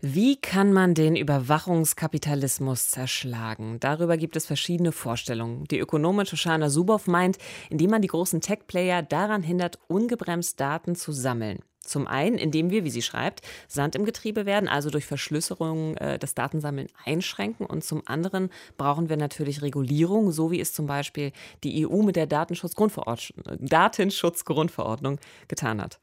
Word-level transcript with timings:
Wie 0.00 0.36
kann 0.36 0.72
man 0.72 0.94
den 0.94 1.16
Überwachungskapitalismus 1.16 2.88
zerschlagen? 2.88 3.80
Darüber 3.80 4.16
gibt 4.16 4.36
es 4.36 4.46
verschiedene 4.46 4.92
Vorstellungen. 4.92 5.64
Die 5.64 5.80
Ökonomin 5.80 6.24
Shoshana 6.24 6.68
Zuboff 6.68 7.08
meint, 7.08 7.36
indem 7.68 7.90
man 7.90 8.02
die 8.02 8.06
großen 8.06 8.40
Tech-Player 8.40 9.02
daran 9.02 9.42
hindert, 9.42 9.80
ungebremst 9.88 10.60
Daten 10.60 10.94
zu 10.94 11.10
sammeln. 11.10 11.64
Zum 11.88 12.06
einen, 12.06 12.38
indem 12.38 12.70
wir, 12.70 12.84
wie 12.84 12.90
sie 12.90 13.02
schreibt, 13.02 13.42
Sand 13.66 13.96
im 13.96 14.04
Getriebe 14.04 14.46
werden, 14.46 14.68
also 14.68 14.90
durch 14.90 15.06
Verschlüsselung 15.06 15.96
äh, 15.96 16.18
das 16.18 16.34
Datensammeln 16.34 16.88
einschränken. 17.04 17.66
Und 17.66 17.82
zum 17.82 18.02
anderen 18.06 18.50
brauchen 18.76 19.08
wir 19.08 19.16
natürlich 19.16 19.62
Regulierung, 19.62 20.30
so 20.30 20.50
wie 20.50 20.60
es 20.60 20.74
zum 20.74 20.84
Beispiel 20.86 21.32
die 21.64 21.88
EU 21.88 22.02
mit 22.02 22.16
der 22.16 22.26
Datenschutzgrundverordnung 22.26 25.18
getan 25.48 25.80
hat. 25.80 25.98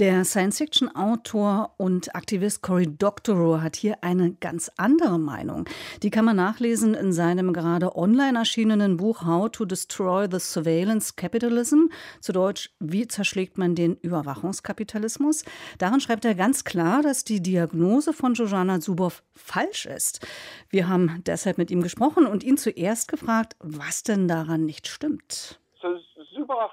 Der 0.00 0.24
Science-Fiction-Autor 0.24 1.72
und 1.76 2.16
Aktivist 2.16 2.62
Cory 2.62 2.88
Doctorow 3.24 3.62
hat 3.62 3.76
hier 3.76 4.04
eine 4.04 4.34
ganz 4.34 4.70
andere 4.76 5.18
Meinung. 5.18 5.66
Die 6.02 6.10
kann 6.10 6.26
man 6.26 6.36
nachlesen 6.36 6.92
in 6.92 7.10
seinem 7.10 7.54
gerade 7.54 7.96
online 7.96 8.38
erschienenen 8.38 8.98
Buch 8.98 9.24
How 9.24 9.50
to 9.50 9.64
Destroy 9.64 10.28
the 10.30 10.38
Surveillance 10.38 11.14
Capitalism. 11.16 11.86
Zu 12.20 12.32
Deutsch, 12.32 12.70
wie 12.80 13.08
zerschlägt 13.08 13.56
man 13.56 13.74
den 13.74 13.96
Überwachungskapitalismus? 13.96 15.44
Darin 15.78 16.00
schreibt 16.00 16.26
er 16.26 16.34
ganz 16.34 16.64
klar, 16.64 17.00
dass 17.00 17.24
die 17.24 17.42
Diagnose 17.42 18.12
von 18.12 18.34
Jojana 18.34 18.80
Zuboff 18.80 19.22
falsch 19.32 19.86
ist. 19.86 20.26
Wir 20.68 20.86
haben 20.88 21.22
deshalb 21.24 21.56
mit 21.56 21.70
ihm 21.70 21.82
gesprochen 21.82 22.26
und 22.26 22.44
ihn 22.44 22.58
zuerst 22.58 23.08
gefragt, 23.08 23.56
was 23.58 24.02
denn 24.02 24.28
daran 24.28 24.66
nicht 24.66 24.86
stimmt. 24.86 25.60
So 25.80 25.96
Zuboff 26.34 26.72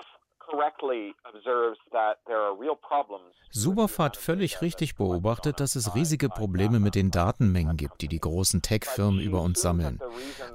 Suboff 3.51 3.99
hat 3.99 4.17
völlig 4.17 4.61
richtig 4.61 4.95
beobachtet, 4.95 5.59
dass 5.59 5.75
es 5.75 5.95
riesige 5.95 6.29
Probleme 6.29 6.79
mit 6.79 6.95
den 6.95 7.11
Datenmengen 7.11 7.77
gibt, 7.77 8.01
die 8.01 8.07
die 8.07 8.19
großen 8.19 8.61
Tech-Firmen 8.61 9.19
über 9.19 9.41
uns 9.41 9.61
sammeln. 9.61 9.99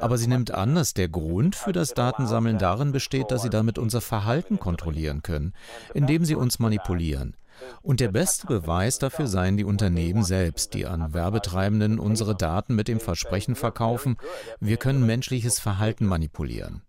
Aber 0.00 0.18
sie 0.18 0.28
nimmt 0.28 0.50
an, 0.50 0.74
dass 0.74 0.94
der 0.94 1.08
Grund 1.08 1.56
für 1.56 1.72
das 1.72 1.94
Datensammeln 1.94 2.58
darin 2.58 2.92
besteht, 2.92 3.30
dass 3.30 3.42
sie 3.42 3.50
damit 3.50 3.78
unser 3.78 4.00
Verhalten 4.00 4.58
kontrollieren 4.58 5.22
können, 5.22 5.52
indem 5.94 6.24
sie 6.24 6.34
uns 6.34 6.58
manipulieren. 6.58 7.36
Und 7.82 8.00
der 8.00 8.08
beste 8.08 8.46
Beweis 8.46 8.98
dafür 8.98 9.26
seien 9.26 9.56
die 9.56 9.64
Unternehmen 9.64 10.22
selbst, 10.22 10.74
die 10.74 10.86
an 10.86 11.14
Werbetreibenden 11.14 11.98
unsere 11.98 12.34
Daten 12.34 12.74
mit 12.74 12.88
dem 12.88 13.00
Versprechen 13.00 13.54
verkaufen, 13.54 14.16
wir 14.60 14.76
können 14.76 15.06
menschliches 15.06 15.58
Verhalten 15.58 16.06
manipulieren. 16.06 16.82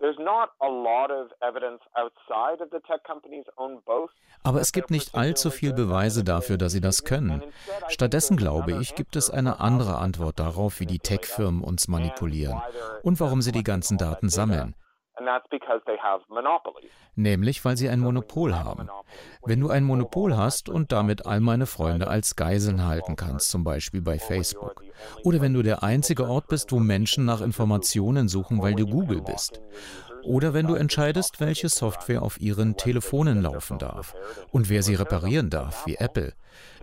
Aber 4.43 4.61
es 4.61 4.71
gibt 4.71 4.91
nicht 4.91 5.15
allzu 5.15 5.49
viel 5.49 5.73
Beweise 5.73 6.23
dafür, 6.23 6.57
dass 6.57 6.71
sie 6.71 6.81
das 6.81 7.03
können. 7.03 7.43
Stattdessen 7.89 8.37
glaube 8.37 8.73
ich, 8.81 8.95
gibt 8.95 9.15
es 9.15 9.29
eine 9.29 9.59
andere 9.59 9.97
Antwort 9.97 10.39
darauf, 10.39 10.79
wie 10.79 10.85
die 10.85 10.99
Tech-Firmen 10.99 11.63
uns 11.63 11.87
manipulieren 11.87 12.61
und 13.03 13.19
warum 13.19 13.41
sie 13.41 13.51
die 13.51 13.63
ganzen 13.63 13.97
Daten 13.97 14.29
sammeln. 14.29 14.75
Nämlich, 17.15 17.65
weil 17.65 17.75
sie 17.75 17.89
ein 17.89 17.99
Monopol 17.99 18.55
haben. 18.55 18.89
Wenn 19.43 19.59
du 19.59 19.69
ein 19.69 19.83
Monopol 19.83 20.37
hast 20.37 20.69
und 20.69 20.91
damit 20.91 21.25
all 21.25 21.39
meine 21.39 21.65
Freunde 21.65 22.07
als 22.07 22.35
Geiseln 22.35 22.85
halten 22.85 23.15
kannst, 23.15 23.49
zum 23.49 23.63
Beispiel 23.63 24.01
bei 24.01 24.19
Facebook. 24.19 24.83
Oder 25.23 25.41
wenn 25.41 25.55
du 25.55 25.63
der 25.63 25.81
einzige 25.81 26.27
Ort 26.27 26.47
bist, 26.47 26.71
wo 26.71 26.79
Menschen 26.79 27.25
nach 27.25 27.41
Informationen 27.41 28.27
suchen, 28.27 28.61
weil 28.61 28.75
du 28.75 28.85
Google 28.85 29.21
bist. 29.21 29.59
Oder 30.27 30.53
wenn 30.53 30.67
du 30.67 30.75
entscheidest, 30.75 31.39
welche 31.39 31.69
Software 31.69 32.21
auf 32.21 32.41
ihren 32.41 32.75
Telefonen 32.75 33.41
laufen 33.41 33.79
darf 33.79 34.13
und 34.51 34.67
wer 34.67 34.83
sie 34.83 34.95
reparieren 34.95 35.49
darf, 35.49 35.85
wie 35.85 35.95
Apple, 35.95 36.33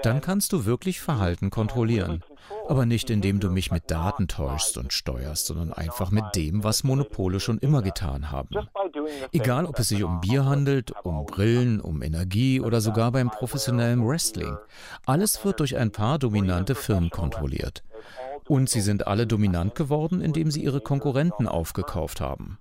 dann 0.03 0.23
kannst 0.23 0.55
du 0.55 0.64
wirklich 0.64 1.00
Verhalten 1.00 1.50
kontrollieren. 1.50 2.25
Aber 2.69 2.87
nicht 2.87 3.11
indem 3.11 3.41
du 3.41 3.50
mich 3.50 3.70
mit 3.70 3.91
Daten 3.91 4.28
täuschst 4.28 4.78
und 4.78 4.94
steuerst, 4.94 5.47
sondern 5.47 5.75
einfach 5.75 6.10
mit 6.10 6.25
dem, 6.34 6.65
was 6.65 6.84
Monopole 6.84 7.38
schon 7.38 7.59
immer 7.59 7.83
getan 7.83 8.31
haben. 8.31 8.49
Egal, 9.33 9.66
ob 9.66 9.78
es 9.78 9.88
sich 9.88 10.03
um 10.04 10.22
Bier 10.22 10.47
handelt, 10.47 10.94
um 11.04 11.27
Brillen, 11.27 11.83
um 11.83 12.03
Energie 12.03 12.60
oder 12.60 12.81
sogar 12.81 13.12
beim 13.12 13.31
professionellen 13.31 14.06
Wrestling. 14.06 14.56
Alles 15.04 15.44
wird 15.44 15.60
durch 15.60 15.77
ein 15.77 15.93
paar 15.93 16.19
dominante 16.19 16.75
Firmen 16.75 17.10
kontrolliert. 17.10 17.83
Und 18.47 18.69
sie 18.69 18.81
sind 18.81 19.06
alle 19.06 19.27
dominant 19.27 19.75
geworden, 19.75 20.21
indem 20.21 20.50
sie 20.50 20.62
ihre 20.62 20.81
Konkurrenten 20.81 21.49
aufgekauft 21.49 22.21
haben. 22.21 22.59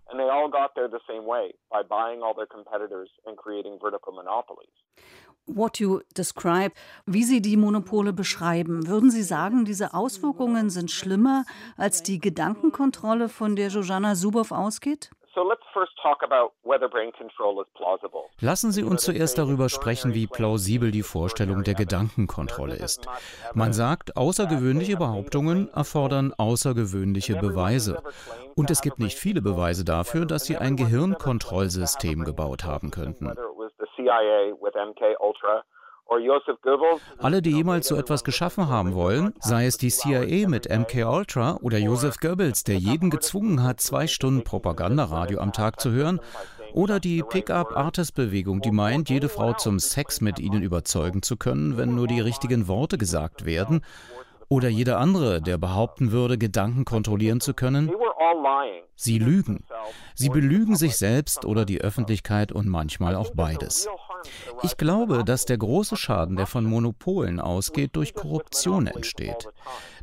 What 5.46 5.80
you 5.80 6.00
describe, 6.16 6.74
wie 7.06 7.24
Sie 7.24 7.42
die 7.42 7.58
Monopole 7.58 8.14
beschreiben, 8.14 8.88
würden 8.88 9.12
Sie 9.12 9.24
sagen, 9.24 9.66
diese 9.66 9.94
Auswirkungen 9.94 10.70
sind 10.70 10.90
schlimmer 10.90 11.44
als 11.76 12.02
die 12.02 12.20
Gedankenkontrolle, 12.20 13.28
von 13.28 13.58
der 13.58 13.68
Jojana 13.68 14.16
Zuboff 14.16 14.52
ausgeht? 14.54 15.12
Lassen 18.40 18.72
Sie 18.72 18.84
uns 18.84 19.04
zuerst 19.04 19.38
darüber 19.38 19.70
sprechen, 19.70 20.14
wie 20.14 20.28
plausibel 20.28 20.92
die 20.92 21.02
Vorstellung 21.04 21.64
der 21.64 21.74
Gedankenkontrolle 21.74 22.76
ist. 22.76 23.08
Man 23.54 23.74
sagt, 23.74 24.16
außergewöhnliche 24.16 24.98
Behauptungen 24.98 25.70
erfordern 25.74 26.34
außergewöhnliche 26.38 27.36
Beweise. 27.36 28.02
Und 28.56 28.70
es 28.70 28.82
gibt 28.82 29.00
nicht 29.00 29.18
viele 29.18 29.42
Beweise 29.42 29.84
dafür, 29.84 30.26
dass 30.26 30.46
Sie 30.46 30.58
ein 30.58 30.76
Gehirnkontrollsystem 30.76 32.24
gebaut 32.24 32.64
haben 32.64 32.92
könnten. 32.92 33.32
Alle, 37.18 37.42
die 37.42 37.52
jemals 37.52 37.88
so 37.88 37.96
etwas 37.96 38.24
geschaffen 38.24 38.70
haben 38.70 38.94
wollen, 38.94 39.34
sei 39.40 39.66
es 39.66 39.78
die 39.78 39.90
CIA 39.90 40.48
mit 40.48 40.70
MK 40.70 41.06
Ultra 41.06 41.58
oder 41.62 41.78
Joseph 41.78 42.18
Goebbels, 42.20 42.64
der 42.64 42.76
jeden 42.76 43.10
gezwungen 43.10 43.64
hat, 43.64 43.82
zwei 43.82 44.08
Stunden 44.08 44.44
Propagandaradio 44.44 45.40
am 45.40 45.54
Tag 45.54 45.80
zu 45.80 45.92
hören, 45.92 46.20
oder 46.74 47.00
die 47.00 47.22
Pickup-Artist-Bewegung, 47.22 48.62
die 48.62 48.72
meint, 48.72 49.10
jede 49.10 49.30
Frau 49.30 49.54
zum 49.54 49.80
Sex 49.80 50.22
mit 50.22 50.40
ihnen 50.40 50.64
überzeugen 50.64 51.22
zu 51.22 51.38
können, 51.38 51.78
wenn 51.78 51.96
nur 51.96 52.08
die 52.08 52.20
richtigen 52.20 52.68
Worte 52.68 52.98
gesagt 52.98 53.46
werden, 53.46 53.82
oder 54.50 54.70
jeder 54.70 55.00
andere, 55.00 55.42
der 55.42 55.58
behaupten 55.58 56.12
würde, 56.12 56.38
Gedanken 56.38 56.86
kontrollieren 56.86 57.40
zu 57.40 57.54
können, 57.54 57.92
sie 58.96 59.20
lügen. 59.20 59.64
Sie 60.16 60.30
belügen 60.30 60.76
sich 60.76 60.98
selbst 60.98 61.46
oder 61.46 61.66
die 61.66 61.82
Öffentlichkeit 61.82 62.52
und 62.52 62.68
manchmal 62.68 63.16
auch 63.16 63.32
beides. 63.32 63.88
Ich 64.62 64.78
glaube, 64.78 65.24
dass 65.24 65.46
der 65.46 65.58
große 65.58 65.98
Schaden, 65.98 66.38
der 66.38 66.48
von 66.48 66.66
Monopolen 66.66 67.40
ausgeht, 67.40 67.96
durch 67.96 68.14
Korruption 68.14 68.88
entsteht. 68.88 69.50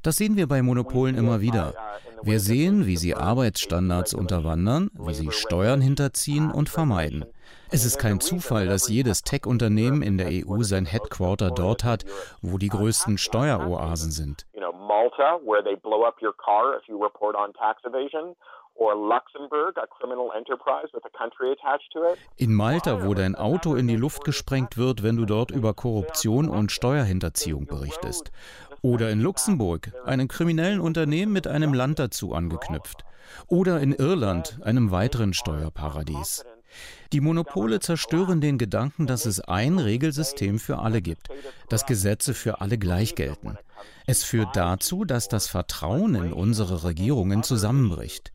Das 0.02 0.16
sehen 0.16 0.36
wir 0.36 0.46
bei 0.46 0.62
Monopolen 0.62 1.16
immer 1.16 1.40
wieder. 1.40 1.74
Wir 2.22 2.40
sehen, 2.40 2.86
wie 2.86 2.96
sie 2.96 3.14
Arbeitsstandards 3.14 4.12
unterwandern, 4.12 4.90
wie 4.94 5.14
sie 5.14 5.30
Steuern 5.30 5.80
hinterziehen 5.80 6.50
und 6.50 6.68
vermeiden. 6.68 7.24
Es 7.72 7.84
ist 7.84 7.98
kein 7.98 8.20
Zufall, 8.20 8.66
dass 8.66 8.88
jedes 8.88 9.22
Tech-Unternehmen 9.22 10.02
in 10.02 10.18
der 10.18 10.28
EU 10.28 10.62
sein 10.62 10.86
Headquarter 10.86 11.50
dort 11.50 11.84
hat, 11.84 12.04
wo 12.42 12.58
die 12.58 12.68
größten 12.68 13.16
Steueroasen 13.16 14.10
sind. 14.10 14.46
Malta, 14.90 15.38
where 15.44 15.62
they 15.62 15.76
blow 15.76 16.04
up 16.04 16.20
your 16.20 16.34
car 16.36 16.76
if 16.76 16.88
you 16.88 17.00
report 17.00 17.36
on 17.36 17.52
tax 17.54 17.84
evasion. 17.84 18.34
In 22.36 22.54
Malta, 22.54 23.04
wo 23.04 23.14
dein 23.14 23.34
Auto 23.34 23.74
in 23.74 23.88
die 23.88 23.96
Luft 23.96 24.24
gesprengt 24.24 24.78
wird, 24.78 25.02
wenn 25.02 25.16
du 25.16 25.26
dort 25.26 25.50
über 25.50 25.74
Korruption 25.74 26.48
und 26.48 26.72
Steuerhinterziehung 26.72 27.66
berichtest. 27.66 28.32
Oder 28.80 29.10
in 29.10 29.20
Luxemburg, 29.20 29.92
einem 30.06 30.28
kriminellen 30.28 30.80
Unternehmen 30.80 31.32
mit 31.32 31.46
einem 31.46 31.74
Land 31.74 31.98
dazu 31.98 32.32
angeknüpft. 32.32 33.04
Oder 33.48 33.80
in 33.80 33.92
Irland, 33.92 34.58
einem 34.62 34.90
weiteren 34.90 35.34
Steuerparadies. 35.34 36.46
Die 37.12 37.20
Monopole 37.20 37.80
zerstören 37.80 38.40
den 38.40 38.58
Gedanken, 38.58 39.06
dass 39.06 39.26
es 39.26 39.40
ein 39.40 39.78
Regelsystem 39.78 40.58
für 40.58 40.78
alle 40.78 41.02
gibt, 41.02 41.28
dass 41.68 41.86
Gesetze 41.86 42.34
für 42.34 42.60
alle 42.60 42.78
gleich 42.78 43.14
gelten. 43.14 43.58
Es 44.06 44.24
führt 44.24 44.56
dazu, 44.56 45.04
dass 45.04 45.28
das 45.28 45.48
Vertrauen 45.48 46.14
in 46.14 46.32
unsere 46.32 46.84
Regierungen 46.84 47.42
zusammenbricht. 47.42 48.32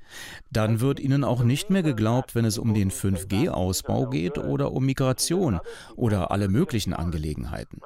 Dann 0.51 0.81
wird 0.81 0.99
ihnen 0.99 1.23
auch 1.23 1.43
nicht 1.43 1.69
mehr 1.69 1.83
geglaubt, 1.83 2.35
wenn 2.35 2.45
es 2.45 2.57
um 2.57 2.73
den 2.73 2.91
5G-Ausbau 2.91 4.07
geht 4.07 4.37
oder 4.37 4.71
um 4.71 4.85
Migration 4.85 5.59
oder 5.95 6.31
alle 6.31 6.47
möglichen 6.47 6.93
Angelegenheiten. 6.93 7.81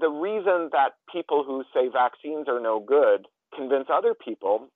The 0.00 0.06
reason 0.06 0.70
that 0.70 0.94
people 1.10 1.44
who 1.44 1.64
say 1.74 1.90
vaccines 1.92 2.46
are 2.48 2.60
no 2.60 2.80
good 2.80 3.26
convince 3.50 3.90
other 3.90 4.14
people 4.14 4.68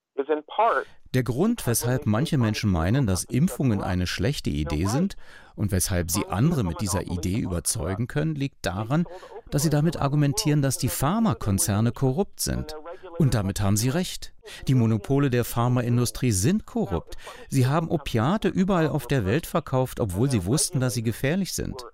der 1.13 1.23
Grund, 1.23 1.67
weshalb 1.67 2.07
manche 2.07 2.39
Menschen 2.39 2.71
meinen, 2.71 3.05
dass 3.05 3.23
Impfungen 3.23 3.81
eine 3.81 4.07
schlechte 4.07 4.49
Idee 4.49 4.85
sind 4.85 5.15
und 5.55 5.71
weshalb 5.71 6.09
sie 6.09 6.25
andere 6.25 6.63
mit 6.63 6.81
dieser 6.81 7.03
Idee 7.03 7.37
überzeugen 7.37 8.07
können, 8.07 8.33
liegt 8.33 8.65
daran, 8.65 9.05
dass 9.51 9.61
sie 9.61 9.69
damit 9.69 9.97
argumentieren, 9.97 10.63
dass 10.63 10.79
die 10.79 10.89
Pharmakonzerne 10.89 11.91
korrupt 11.91 12.39
sind. 12.39 12.75
Und 13.19 13.35
damit 13.35 13.61
haben 13.61 13.77
sie 13.77 13.89
recht. 13.89 14.33
Die 14.67 14.73
Monopole 14.73 15.29
der 15.29 15.45
Pharmaindustrie 15.45 16.31
sind 16.31 16.65
korrupt. 16.65 17.15
Sie 17.49 17.67
haben 17.67 17.89
Opiate 17.89 18.47
überall 18.47 18.87
auf 18.87 19.05
der 19.05 19.23
Welt 19.25 19.45
verkauft, 19.45 19.99
obwohl 19.99 20.31
sie 20.31 20.45
wussten, 20.45 20.79
dass 20.79 20.95
sie 20.95 21.03
gefährlich 21.03 21.53
sind. 21.53 21.85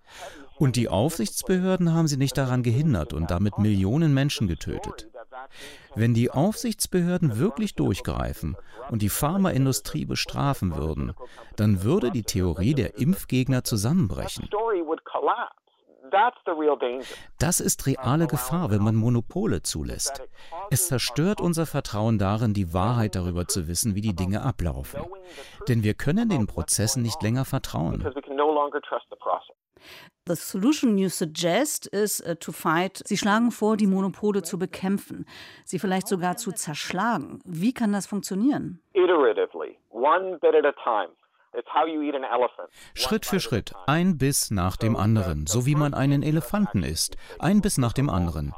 Und 0.58 0.78
die 0.78 0.88
Aufsichtsbehörden 0.88 1.94
haben 1.94 2.08
sie 2.08 2.18
nicht 2.18 2.38
daran 2.38 2.64
gehindert 2.64 3.12
und 3.12 3.32
damit 3.32 3.58
Millionen 3.58 4.14
Menschen 4.14 4.48
getötet. 4.48 5.10
Wenn 5.96 6.14
die 6.14 6.32
Aufsichtsbehörden 6.32 7.38
wirklich 7.38 7.76
durchgreifen 7.76 8.58
und 8.90 9.02
die 9.02 9.10
Pharmaindustrie 9.10 10.06
bestrafen 10.06 10.76
würden, 10.76 11.14
dann 11.56 11.84
würde 11.84 12.12
die 12.12 12.24
Theorie 12.24 12.74
der 12.74 12.98
Impfgegner 12.98 13.64
zusammenbrechen. 13.64 14.50
Das 17.40 17.60
ist 17.60 17.86
reale 17.86 18.28
Gefahr, 18.28 18.72
wenn 18.72 18.84
man 18.84 18.96
Monopole 18.96 19.62
zulässt. 19.62 20.22
Es 20.70 20.88
zerstört 20.88 21.42
unser 21.42 21.66
Vertrauen 21.66 22.18
darin, 22.18 22.54
die 22.54 22.74
Wahrheit 22.74 23.16
darüber 23.16 23.48
zu 23.48 23.68
wissen, 23.68 23.96
wie 23.96 24.02
die 24.02 24.16
Dinge 24.16 24.42
ablaufen. 24.42 25.02
Denn 25.68 25.84
wir 25.84 25.94
können 25.94 26.30
den 26.30 26.48
Prozessen 26.48 27.04
nicht 27.04 27.22
länger 27.22 27.46
vertrauen. 27.46 28.04
The 30.28 30.36
solution 30.36 30.98
you 30.98 31.10
suggest 31.10 31.88
is 31.88 32.22
uh, 32.22 32.36
to 32.36 32.52
fight. 32.52 33.02
Sie 33.06 33.18
schlagen 33.18 33.52
vor, 33.52 33.78
die 33.78 33.88
Monopole 33.88 34.44
zu 34.44 34.60
bekämpfen, 34.60 35.26
sie 35.66 35.80
vielleicht 35.80 36.08
sogar 36.08 36.38
zu 36.38 36.52
zerschlagen. 36.52 37.40
Wie 37.46 37.74
kann 37.74 37.94
das 37.94 38.06
funktionieren? 38.06 38.80
Iteratively, 38.94 39.78
one 39.90 40.38
bit 40.40 40.54
at 40.54 40.66
a 40.66 40.74
time. 40.84 41.10
Schritt 42.94 43.26
für 43.26 43.40
Schritt, 43.40 43.74
ein 43.88 44.18
Biss 44.18 44.52
nach 44.52 44.78
dem 44.78 44.96
anderen, 44.96 45.48
so 45.48 45.66
wie 45.66 45.76
man 45.76 45.94
einen 45.94 46.22
Elefanten 46.22 46.84
isst, 46.84 47.18
ein 47.40 47.62
Biss 47.62 47.78
nach 47.78 47.94
dem 47.94 48.10
anderen. 48.10 48.54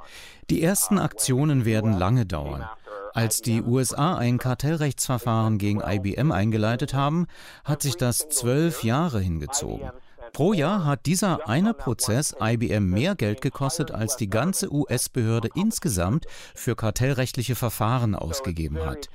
Die 0.50 0.62
ersten 0.62 1.00
Aktionen 1.00 1.66
werden 1.66 1.98
lange 1.98 2.26
dauern. 2.26 2.70
Als 3.14 3.42
die 3.42 3.62
USA 3.62 4.18
ein 4.18 4.38
Kartellrechtsverfahren 4.38 5.58
gegen 5.58 5.82
IBM 5.82 6.32
eingeleitet 6.32 6.94
haben, 6.94 7.28
hat 7.64 7.82
sich 7.82 7.98
das 7.98 8.30
zwölf 8.30 8.84
Jahre 8.84 9.20
hingezogen. 9.20 9.92
Pro 10.34 10.54
Jahr 10.54 10.86
hat 10.86 11.06
dieser 11.06 11.50
eine 11.50 11.74
Prozess 11.74 12.36
IBM 12.40 12.90
mehr 12.90 13.16
Geld 13.16 13.42
gekostet, 13.42 13.92
als 13.92 14.16
die 14.16 14.30
ganze 14.30 14.72
US-Behörde 14.72 15.50
insgesamt 15.56 16.26
für 16.56 16.76
kartellrechtliche 16.76 17.56
Verfahren 17.56 18.16
ausgegeben 18.16 18.84
hat. 18.86 19.08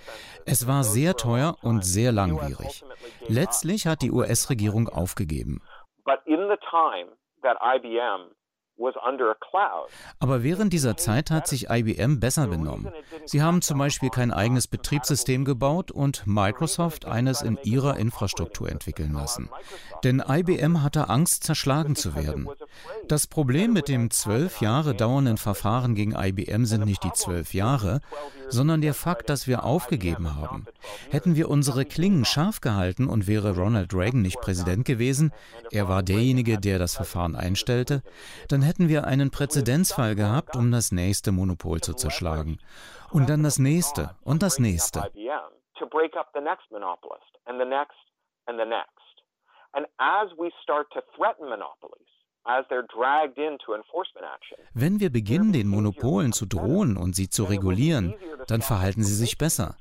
Es 0.44 0.66
war 0.66 0.84
sehr 0.84 1.14
teuer 1.14 1.56
und 1.62 1.84
sehr 1.84 2.12
langwierig. 2.12 2.84
Letztlich 3.28 3.86
hat 3.86 4.02
die 4.02 4.10
US-Regierung 4.10 4.88
aufgegeben. 4.88 5.62
But 6.04 6.20
in 6.26 6.48
the 6.48 6.58
time 6.70 7.16
that 7.42 7.56
IBM 7.62 8.34
aber 10.18 10.42
während 10.42 10.72
dieser 10.72 10.96
Zeit 10.96 11.30
hat 11.30 11.48
sich 11.48 11.70
IBM 11.70 12.20
besser 12.20 12.46
benommen. 12.46 12.92
Sie 13.24 13.42
haben 13.42 13.62
zum 13.62 13.78
Beispiel 13.78 14.10
kein 14.10 14.32
eigenes 14.32 14.68
Betriebssystem 14.68 15.44
gebaut 15.44 15.90
und 15.90 16.26
Microsoft 16.26 17.06
eines 17.06 17.42
in 17.42 17.58
ihrer 17.62 17.96
Infrastruktur 17.96 18.70
entwickeln 18.70 19.12
lassen. 19.14 19.48
Denn 20.04 20.22
IBM 20.26 20.82
hatte 20.82 21.08
Angst, 21.08 21.44
zerschlagen 21.44 21.96
zu 21.96 22.14
werden. 22.14 22.48
Das 23.08 23.26
Problem 23.26 23.72
mit 23.72 23.88
dem 23.88 24.10
zwölf 24.10 24.60
Jahre 24.60 24.94
dauernden 24.94 25.38
Verfahren 25.38 25.94
gegen 25.94 26.14
IBM 26.14 26.64
sind 26.64 26.84
nicht 26.84 27.04
die 27.04 27.12
zwölf 27.12 27.54
Jahre, 27.54 28.00
sondern 28.48 28.80
der 28.80 28.94
Fakt, 28.94 29.30
dass 29.30 29.46
wir 29.46 29.64
aufgegeben 29.64 30.34
haben. 30.36 30.66
Hätten 31.10 31.34
wir 31.34 31.48
unsere 31.48 31.84
Klingen 31.84 32.24
scharf 32.24 32.60
gehalten 32.60 33.06
und 33.06 33.26
wäre 33.26 33.56
Ronald 33.56 33.94
Reagan 33.94 34.22
nicht 34.22 34.40
Präsident 34.40 34.84
gewesen, 34.84 35.32
er 35.70 35.88
war 35.88 36.02
derjenige, 36.02 36.58
der 36.58 36.78
das 36.78 36.94
Verfahren 36.94 37.36
einstellte, 37.36 38.02
dann 38.48 38.62
hätten 38.66 38.88
wir 38.88 39.06
einen 39.06 39.30
Präzedenzfall 39.30 40.14
gehabt, 40.14 40.56
um 40.56 40.70
das 40.70 40.92
nächste 40.92 41.32
Monopol 41.32 41.80
zu 41.80 41.94
zerschlagen. 41.94 42.58
Und 43.10 43.30
dann 43.30 43.42
das 43.42 43.58
nächste 43.58 44.16
und 44.24 44.42
das 44.42 44.58
nächste. 44.58 45.00
And 49.72 49.86
as 49.98 50.30
we 50.38 50.50
start 50.62 50.90
to 50.92 51.00
threaten 51.14 51.48
monopolies, 51.48 52.06
wenn 54.74 55.00
wir 55.00 55.10
beginnen, 55.10 55.52
den 55.52 55.68
Monopolen 55.68 56.32
zu 56.32 56.46
drohen 56.46 56.96
und 56.96 57.16
sie 57.16 57.28
zu 57.28 57.44
regulieren, 57.44 58.14
dann 58.46 58.62
verhalten 58.62 59.02
sie 59.02 59.14
sich 59.14 59.36
besser. 59.36 59.76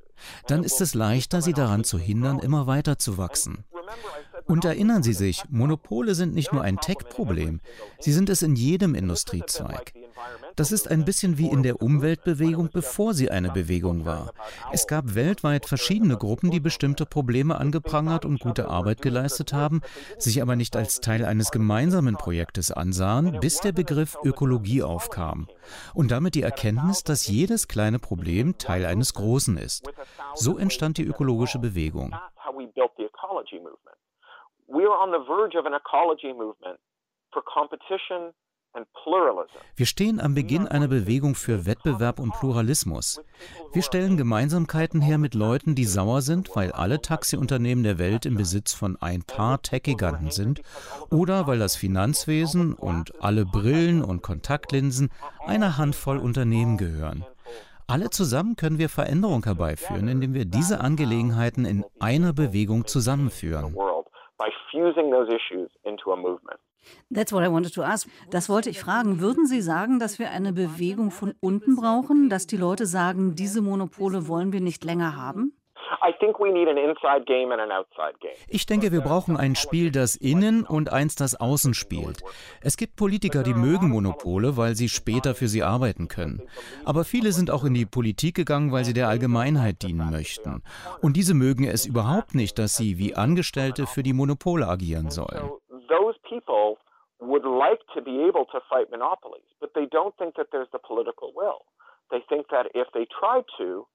Dann 0.47 0.63
ist 0.63 0.81
es 0.81 0.95
leichter, 0.95 1.41
sie 1.41 1.53
daran 1.53 1.83
zu 1.83 1.99
hindern, 1.99 2.39
immer 2.39 2.65
weiter 2.65 2.97
zu 2.97 3.17
wachsen. 3.17 3.65
Und 4.47 4.63
erinnern 4.63 5.01
Sie 5.01 5.13
sich, 5.13 5.43
Monopole 5.49 6.13
sind 6.13 6.35
nicht 6.35 6.53
nur 6.53 6.61
ein 6.61 6.77
Tech-Problem, 6.77 7.61
sie 7.99 8.13
sind 8.13 8.29
es 8.29 8.43
in 8.43 8.55
jedem 8.55 8.93
Industriezweig. 8.93 9.93
Das 10.55 10.71
ist 10.71 10.89
ein 10.89 11.03
bisschen 11.03 11.37
wie 11.37 11.49
in 11.49 11.63
der 11.63 11.81
Umweltbewegung, 11.81 12.69
bevor 12.71 13.13
sie 13.13 13.29
eine 13.29 13.51
Bewegung 13.51 14.05
war. 14.05 14.31
Es 14.71 14.87
gab 14.87 15.15
weltweit 15.15 15.65
verschiedene 15.65 16.15
Gruppen, 16.15 16.51
die 16.51 16.59
bestimmte 16.59 17.05
Probleme 17.05 17.57
angeprangert 17.59 18.23
und 18.23 18.39
gute 18.39 18.69
Arbeit 18.69 19.01
geleistet 19.01 19.51
haben, 19.51 19.81
sich 20.17 20.41
aber 20.41 20.55
nicht 20.55 20.75
als 20.75 21.01
Teil 21.01 21.25
eines 21.25 21.51
gemeinsamen 21.51 22.15
Projektes 22.15 22.71
ansahen, 22.71 23.39
bis 23.41 23.59
der 23.59 23.73
Begriff 23.73 24.17
Ökologie 24.23 24.83
aufkam. 24.83 25.47
Und 25.93 26.11
damit 26.11 26.35
die 26.35 26.43
Erkenntnis, 26.43 27.03
dass 27.03 27.27
jedes 27.27 27.67
kleine 27.67 27.99
Problem 27.99 28.57
Teil 28.57 28.85
eines 28.85 29.13
Großen 29.13 29.57
ist. 29.57 29.89
So 30.35 30.57
entstand 30.57 30.97
die 30.97 31.05
ökologische 31.05 31.59
Bewegung. 31.59 32.15
We 32.55 32.81
are 32.81 32.87
on 32.87 32.89
the 32.97 33.03
ecology 33.03 33.57
movement 33.57 33.97
wir 39.77 39.85
stehen 39.85 40.19
am 40.19 40.35
Beginn 40.35 40.67
einer 40.67 40.89
Bewegung 40.89 41.33
für 41.33 41.65
Wettbewerb 41.65 42.19
und 42.19 42.33
Pluralismus. 42.33 43.23
Wir 43.71 43.81
stellen 43.81 44.17
Gemeinsamkeiten 44.17 44.99
her 44.99 45.17
mit 45.17 45.33
Leuten, 45.33 45.75
die 45.75 45.85
sauer 45.85 46.21
sind, 46.21 46.53
weil 46.57 46.73
alle 46.73 47.01
Taxiunternehmen 47.01 47.85
der 47.85 47.99
Welt 47.99 48.25
im 48.25 48.35
Besitz 48.35 48.73
von 48.73 48.97
ein 49.01 49.23
paar 49.23 49.61
Tech-Giganten 49.61 50.31
sind 50.31 50.61
oder 51.09 51.47
weil 51.47 51.59
das 51.59 51.77
Finanzwesen 51.77 52.73
und 52.73 53.13
alle 53.23 53.45
Brillen 53.45 54.03
und 54.03 54.23
Kontaktlinsen 54.23 55.09
einer 55.45 55.77
Handvoll 55.77 56.17
Unternehmen 56.17 56.77
gehören. 56.77 57.25
Alle 57.87 58.09
zusammen 58.09 58.57
können 58.57 58.79
wir 58.79 58.89
Veränderung 58.89 59.45
herbeiführen, 59.45 60.09
indem 60.09 60.33
wir 60.33 60.43
diese 60.43 60.81
Angelegenheiten 60.81 61.63
in 61.63 61.85
einer 62.01 62.33
Bewegung 62.33 62.87
zusammenführen. 62.87 63.73
That's 67.09 67.33
what 67.33 67.43
I 67.43 67.47
wanted 67.47 67.73
to 67.73 67.83
ask. 67.83 68.07
Das 68.29 68.47
wollte 68.49 68.69
ich 68.69 68.79
fragen. 68.79 69.19
Würden 69.19 69.47
Sie 69.47 69.61
sagen, 69.61 69.99
dass 69.99 70.19
wir 70.19 70.29
eine 70.29 70.53
Bewegung 70.53 71.09
von 71.09 71.33
unten 71.39 71.75
brauchen, 71.75 72.29
dass 72.29 72.45
die 72.47 72.57
Leute 72.57 72.85
sagen, 72.85 73.35
diese 73.35 73.61
Monopole 73.61 74.27
wollen 74.27 74.51
wir 74.51 74.61
nicht 74.61 74.83
länger 74.83 75.15
haben? 75.15 75.54
Ich 78.47 78.65
denke, 78.65 78.91
wir 78.91 79.01
brauchen 79.01 79.37
ein 79.37 79.55
Spiel, 79.55 79.91
das 79.91 80.15
innen 80.15 80.65
und 80.65 80.91
eins, 80.91 81.15
das 81.15 81.39
außen 81.39 81.73
spielt. 81.73 82.21
Es 82.61 82.77
gibt 82.77 82.95
Politiker, 82.95 83.43
die 83.43 83.53
mögen 83.53 83.89
Monopole, 83.89 84.57
weil 84.57 84.75
sie 84.75 84.89
später 84.89 85.35
für 85.35 85.47
sie 85.47 85.63
arbeiten 85.63 86.07
können. 86.07 86.41
Aber 86.85 87.03
viele 87.03 87.31
sind 87.31 87.51
auch 87.51 87.63
in 87.63 87.73
die 87.73 87.85
Politik 87.85 88.35
gegangen, 88.35 88.71
weil 88.71 88.85
sie 88.85 88.93
der 88.93 89.07
Allgemeinheit 89.07 89.81
dienen 89.81 90.11
möchten. 90.11 90.63
Und 91.01 91.17
diese 91.17 91.33
mögen 91.33 91.65
es 91.65 91.85
überhaupt 91.85 92.35
nicht, 92.35 92.59
dass 92.59 92.75
sie 92.75 92.97
wie 92.97 93.15
Angestellte 93.15 93.87
für 93.87 94.03
die 94.03 94.13
Monopole 94.13 94.67
agieren 94.67 95.09
sollen 95.09 95.49
people 96.45 96.75
would 97.19 97.45
like 97.45 97.79
to 97.93 98.01
be 98.01 98.27
able 98.27 98.45
to 98.51 98.59
fight 98.69 98.91
monopolies, 98.91 99.47
but 99.59 99.73
they 99.73 99.85
don't 99.85 100.15
think 100.17 100.35
that 100.35 100.47
there's 100.51 100.67
the 100.71 100.79
political 100.79 101.31
will. 101.35 101.65
They 102.09 102.21
think 102.29 102.47
that 102.49 102.67
if 102.75 102.87
they 102.93 103.07
tried 103.07 103.45
to, 103.57 103.87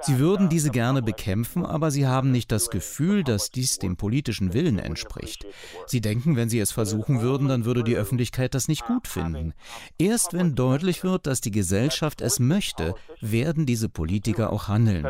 Sie 0.00 0.18
würden 0.18 0.48
diese 0.48 0.70
gerne 0.70 1.02
bekämpfen, 1.02 1.64
aber 1.64 1.90
sie 1.90 2.06
haben 2.06 2.30
nicht 2.30 2.52
das 2.52 2.70
Gefühl, 2.70 3.24
dass 3.24 3.50
dies 3.50 3.78
dem 3.78 3.96
politischen 3.96 4.54
Willen 4.54 4.78
entspricht. 4.78 5.46
Sie 5.86 6.00
denken, 6.00 6.36
wenn 6.36 6.48
sie 6.48 6.60
es 6.60 6.72
versuchen 6.72 7.20
würden, 7.22 7.48
dann 7.48 7.64
würde 7.64 7.82
die 7.82 7.96
Öffentlichkeit 7.96 8.54
das 8.54 8.68
nicht 8.68 8.86
gut 8.86 9.08
finden. 9.08 9.54
Erst 9.98 10.34
wenn 10.34 10.54
deutlich 10.54 11.02
wird, 11.02 11.26
dass 11.26 11.40
die 11.40 11.50
Gesellschaft 11.50 12.20
es 12.20 12.38
möchte, 12.38 12.94
werden 13.20 13.66
diese 13.66 13.88
Politiker 13.88 14.52
auch 14.52 14.68
handeln. 14.68 15.04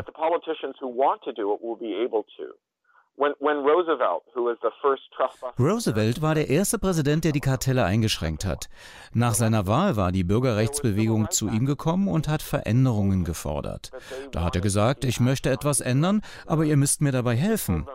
Roosevelt 5.59 6.21
war 6.21 6.35
der 6.35 6.49
erste 6.49 6.77
Präsident, 6.77 7.23
der 7.23 7.31
die 7.31 7.39
Kartelle 7.39 7.83
eingeschränkt 7.83 8.45
hat. 8.45 8.69
Nach 9.11 9.33
seiner 9.33 9.65
Wahl 9.65 9.95
war 9.95 10.11
die 10.11 10.23
Bürgerrechtsbewegung 10.23 11.31
zu 11.31 11.47
ihm 11.49 11.65
gekommen 11.65 12.07
und 12.07 12.27
hat 12.27 12.43
Veränderungen 12.43 13.23
gefordert. 13.23 13.91
Da 14.31 14.43
hat 14.43 14.55
er 14.55 14.61
gesagt, 14.61 15.03
ich 15.03 15.19
möchte 15.19 15.49
etwas 15.49 15.81
ändern, 15.81 16.21
aber 16.45 16.63
ihr 16.65 16.77
müsst 16.77 17.01
mir 17.01 17.11
dabei 17.11 17.35
helfen. 17.35 17.87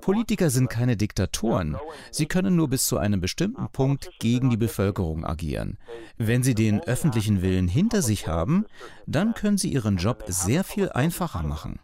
Politiker 0.00 0.48
sind 0.48 0.70
keine 0.70 0.96
Diktatoren. 0.96 1.76
Sie 2.10 2.26
können 2.26 2.56
nur 2.56 2.68
bis 2.68 2.86
zu 2.86 2.98
einem 2.98 3.20
bestimmten 3.20 3.68
Punkt 3.70 4.10
gegen 4.18 4.48
die 4.48 4.56
Bevölkerung 4.56 5.26
agieren. 5.26 5.76
Wenn 6.16 6.42
sie 6.42 6.54
den 6.54 6.80
öffentlichen 6.80 7.42
Willen 7.42 7.68
hinter 7.68 8.00
sich 8.00 8.26
haben, 8.28 8.64
dann 9.06 9.34
können 9.34 9.58
sie 9.58 9.72
ihren 9.72 9.96
Job 9.96 10.24
sehr 10.26 10.64
viel 10.64 10.88
einfacher 10.90 11.42
machen. 11.42 11.80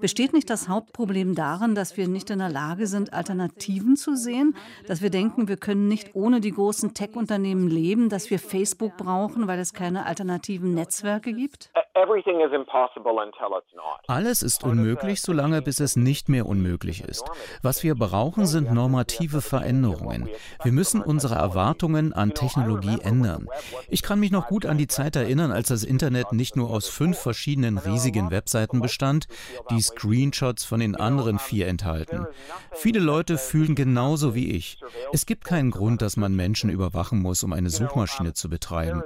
Besteht 0.00 0.32
nicht 0.32 0.48
das 0.50 0.68
Hauptproblem 0.68 1.34
darin, 1.34 1.74
dass 1.74 1.96
wir 1.96 2.08
nicht 2.08 2.30
in 2.30 2.38
der 2.38 2.48
Lage 2.48 2.86
sind, 2.86 3.12
Alternativen 3.12 3.96
zu 3.96 4.16
sehen? 4.16 4.56
Dass 4.86 5.02
wir 5.02 5.10
denken, 5.10 5.48
wir 5.48 5.56
können 5.56 5.88
nicht 5.88 6.14
ohne 6.14 6.40
die 6.40 6.52
großen 6.52 6.94
Tech-Unternehmen 6.94 7.68
leben, 7.68 8.08
dass 8.08 8.30
wir 8.30 8.38
Facebook 8.38 8.96
brauchen, 8.96 9.46
weil 9.48 9.58
es 9.58 9.74
keine 9.74 10.06
alternativen 10.06 10.74
Netzwerke 10.74 11.32
gibt? 11.32 11.70
Alles 14.06 14.42
ist 14.42 14.64
unmöglich, 14.64 15.20
solange 15.22 15.62
bis 15.62 15.80
es 15.80 15.96
nicht 15.96 16.28
mehr 16.28 16.46
unmöglich 16.46 17.02
ist. 17.02 17.24
Was 17.62 17.82
wir 17.82 17.94
brauchen, 17.94 18.46
sind 18.46 18.72
normative 18.72 19.40
Veränderungen. 19.40 20.28
Wir 20.62 20.72
müssen 20.72 21.00
unsere 21.00 21.36
Erwartungen 21.36 22.12
an 22.12 22.34
Technologie 22.34 22.98
ändern. 23.02 23.48
Ich 23.88 24.02
kann 24.02 24.20
mich 24.20 24.30
noch 24.30 24.48
gut 24.48 24.66
an 24.66 24.78
die 24.78 24.88
Zeit 24.88 25.16
erinnern, 25.16 25.52
als 25.52 25.68
das 25.68 25.84
Internet 25.84 26.32
nicht 26.32 26.56
nur 26.56 26.70
aus 26.70 26.88
fünf 26.88 27.18
verschiedenen 27.18 27.78
riesigen 27.78 28.30
Webseiten 28.30 28.80
bestand, 28.86 29.26
die 29.70 29.82
Screenshots 29.82 30.64
von 30.64 30.80
den 30.80 30.94
anderen 30.94 31.38
vier 31.38 31.66
enthalten. 31.66 32.26
Viele 32.72 33.00
Leute 33.00 33.36
fühlen 33.36 33.74
genauso 33.74 34.34
wie 34.34 34.50
ich. 34.50 34.80
Es 35.12 35.26
gibt 35.26 35.44
keinen 35.44 35.70
Grund, 35.70 36.02
dass 36.02 36.16
man 36.16 36.34
Menschen 36.34 36.70
überwachen 36.70 37.20
muss, 37.20 37.42
um 37.42 37.52
eine 37.52 37.70
Suchmaschine 37.70 38.32
zu 38.32 38.48
betreiben. 38.48 39.02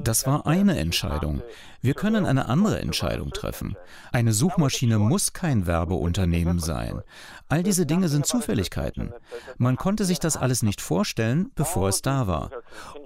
Das 0.00 0.26
war 0.26 0.46
eine 0.46 0.78
Entscheidung. 0.78 1.42
Wir 1.80 1.94
können 1.94 2.26
eine 2.26 2.48
andere 2.48 2.80
Entscheidung 2.80 3.30
treffen. 3.30 3.76
Eine 4.12 4.32
Suchmaschine 4.32 4.98
muss 4.98 5.32
kein 5.32 5.66
Werbeunternehmen 5.66 6.58
sein. 6.58 7.02
All 7.48 7.62
diese 7.62 7.86
Dinge 7.86 8.08
sind 8.08 8.26
Zufälligkeiten. 8.26 9.12
Man 9.58 9.76
konnte 9.76 10.04
sich 10.04 10.18
das 10.18 10.36
alles 10.36 10.62
nicht 10.62 10.80
vorstellen, 10.80 11.50
bevor 11.54 11.88
es 11.88 12.02
da 12.02 12.26
war. 12.26 12.50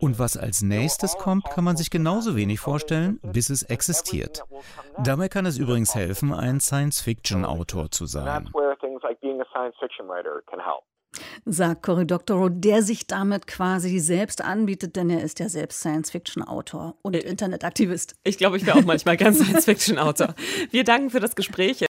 Und 0.01 0.19
was 0.19 0.37
als 0.37 0.63
nächstes 0.63 1.17
kommt, 1.17 1.45
kann 1.51 1.65
man 1.65 1.77
sich 1.77 1.91
genauso 1.91 2.37
wenig 2.37 2.61
vorstellen, 2.61 3.19
bis 3.23 3.51
es 3.51 3.63
existiert. 3.63 4.45
Dabei 5.03 5.29
kann 5.29 5.47
es 5.47 5.59
übrigens 5.59 5.95
helfen, 5.95 6.33
ein 6.33 6.61
Science-Fiction-Autor 6.61 7.91
zu 7.91 8.07
sein 8.07 8.49
sagt 11.45 11.83
Cory 11.83 12.07
Doctorow, 12.07 12.49
der 12.53 12.83
sich 12.83 13.07
damit 13.07 13.47
quasi 13.47 13.99
selbst 13.99 14.43
anbietet, 14.43 14.97
denn 14.97 15.11
er 15.11 15.23
ist 15.23 15.39
ja 15.41 15.49
selbst 15.49 15.81
Science-Fiction-Autor 15.81 16.97
und 17.03 17.15
äh, 17.15 17.21
Internetaktivist. 17.21 18.15
Ich 18.25 18.39
glaube, 18.39 18.57
ich 18.57 18.67
wäre 18.67 18.79
auch 18.79 18.85
manchmal 18.85 19.17
ganz 19.17 19.39
Science-Fiction-Autor. 19.43 20.35
Wir 20.71 20.85
danken 20.85 21.11
für 21.11 21.21
das 21.21 21.35
Gespräch. 21.35 21.88